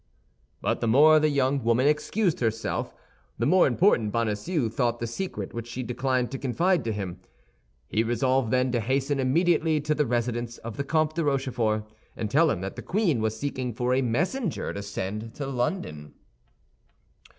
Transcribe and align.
But 0.61 0.81
the 0.81 0.87
more 0.87 1.19
the 1.19 1.29
young 1.29 1.63
woman 1.63 1.85
excused 1.85 2.39
herself, 2.39 2.91
the 3.37 3.45
more 3.45 3.67
important 3.67 4.11
Bonacieux 4.11 4.67
thought 4.67 4.99
the 4.99 5.05
secret 5.05 5.53
which 5.53 5.67
she 5.67 5.83
declined 5.83 6.31
to 6.31 6.39
confide 6.39 6.83
to 6.85 6.91
him. 6.91 7.19
He 7.87 8.01
resolved 8.03 8.49
then 8.49 8.71
to 8.71 8.79
hasten 8.79 9.19
immediately 9.19 9.79
to 9.81 9.93
the 9.93 10.07
residence 10.07 10.57
of 10.57 10.77
the 10.77 10.83
Comte 10.83 11.13
de 11.13 11.23
Rochefort, 11.23 11.83
and 12.17 12.31
tell 12.31 12.49
him 12.49 12.61
that 12.61 12.75
the 12.77 12.81
queen 12.81 13.21
was 13.21 13.37
seeking 13.39 13.75
for 13.75 13.93
a 13.93 14.01
messenger 14.01 14.73
to 14.73 14.81
send 14.81 15.35
to 15.35 15.45
London. 15.45 16.15